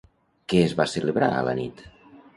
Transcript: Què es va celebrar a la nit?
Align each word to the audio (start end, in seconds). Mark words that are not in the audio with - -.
Què 0.53 0.61
es 0.69 0.73
va 0.79 0.87
celebrar 0.95 1.31
a 1.37 1.45
la 1.49 1.57
nit? 1.63 1.89